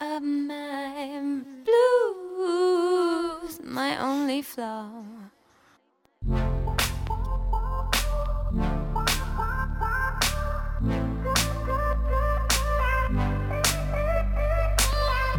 [0.00, 4.90] of my blues, my only flaw.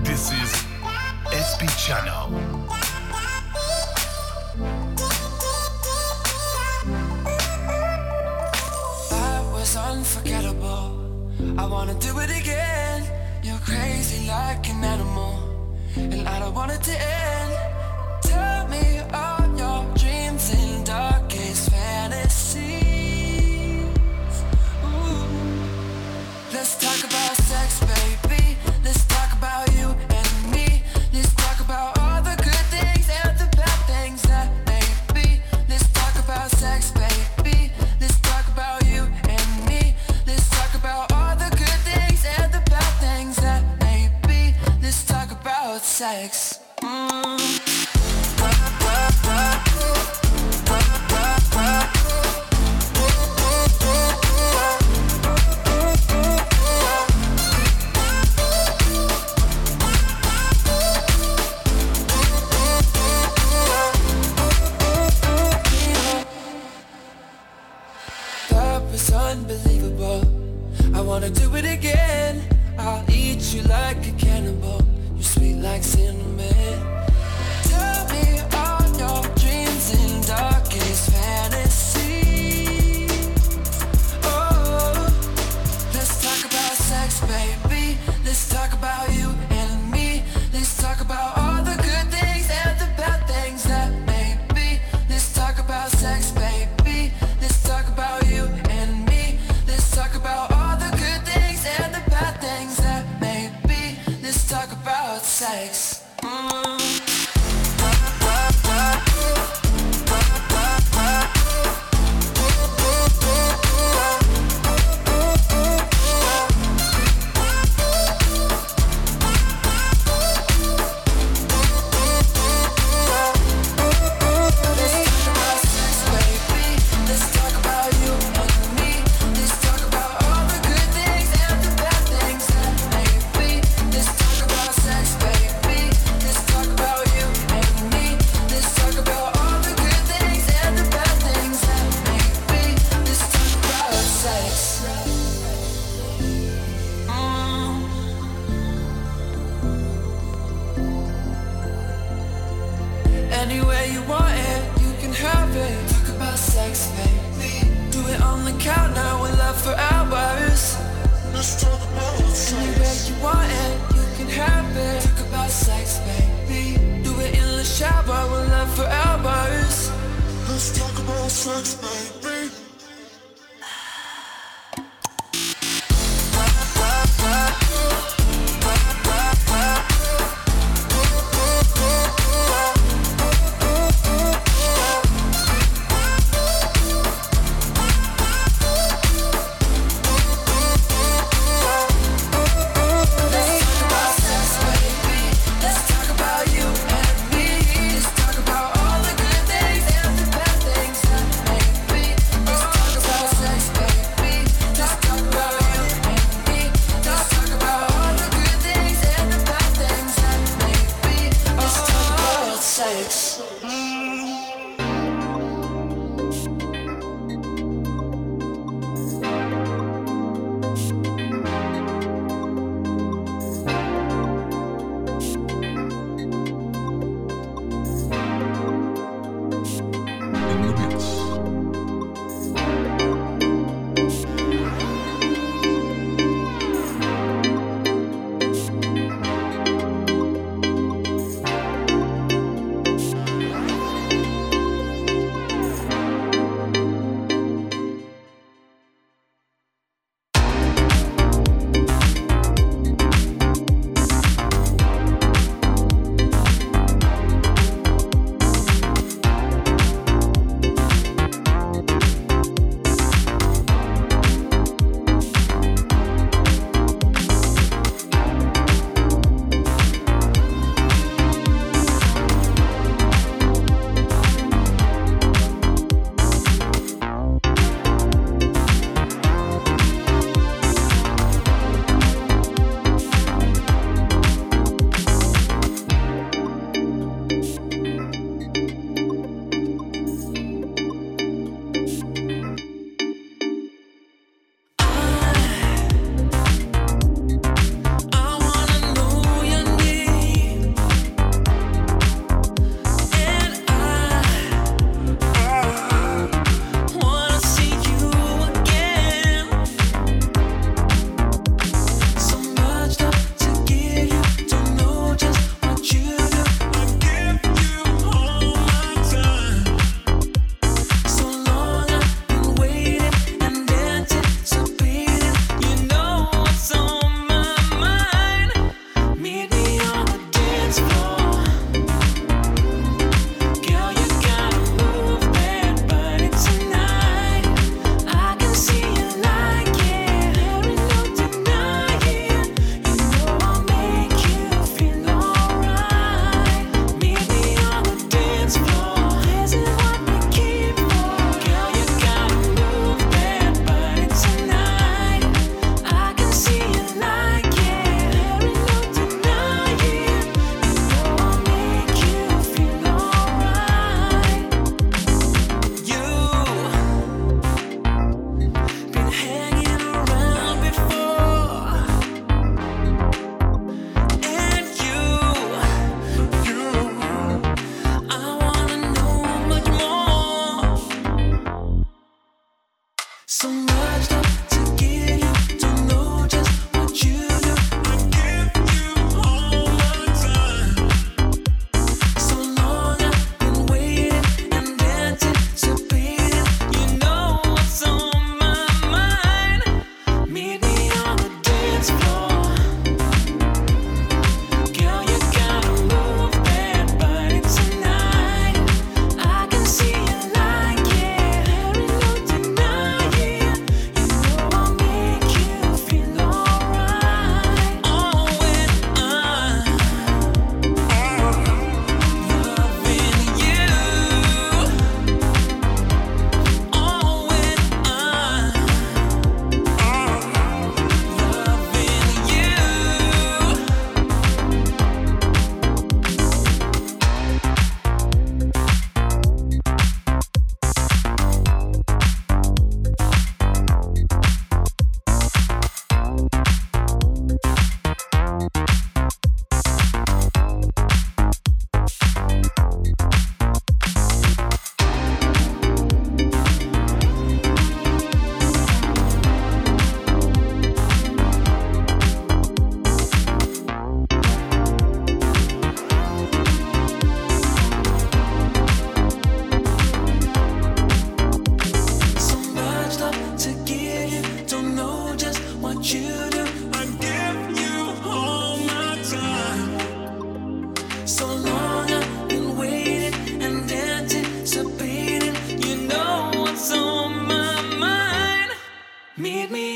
[0.04, 0.66] This is
[1.32, 2.60] SP Channel.
[9.78, 11.32] unforgettable.
[11.58, 12.79] I wanna do it again
[13.70, 15.34] crazy like an animal,
[15.96, 17.69] and I don't want it to end.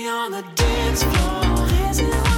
[0.02, 2.33] on the dance floor.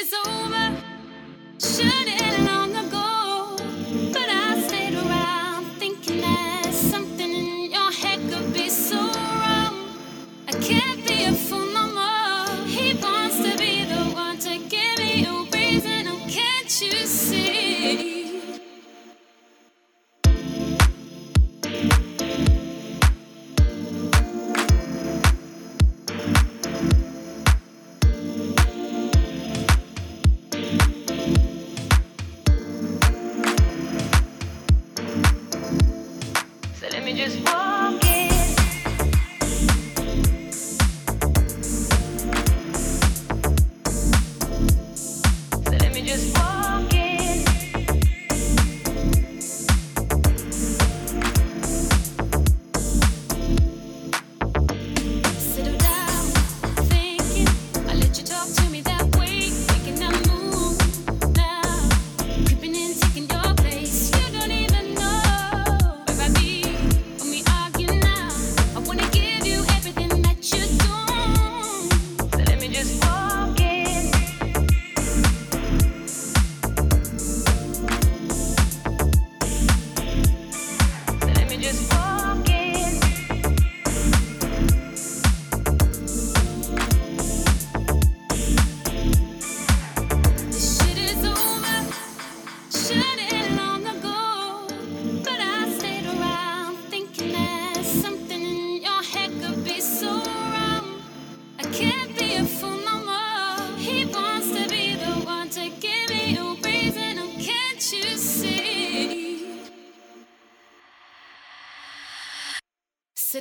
[0.00, 0.76] is over.
[1.60, 2.61] Shut it off.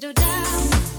[0.01, 0.90] little down.